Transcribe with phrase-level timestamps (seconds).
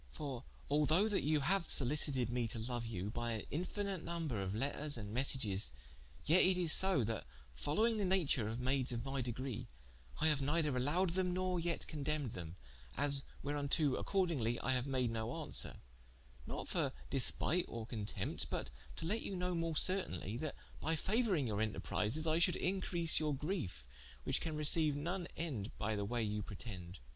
[0.09, 4.55] For although that you haue sollicited mee to loue you, by an infinite nomber of
[4.55, 5.73] letters and messages,
[6.25, 9.67] yet it is so, that following the nature of maydes of my degree,
[10.19, 12.55] I haue neither allowed them, nor yet condempned them,
[12.97, 15.81] as wherunto accordingly I haue made no aunswere:
[16.47, 21.45] not for despite or contempt, but to let you know more certainly, that by fauouring
[21.45, 23.85] your enterprises, I should increase your griefe,
[24.23, 26.97] which can receiue none ende by the waye you pretende.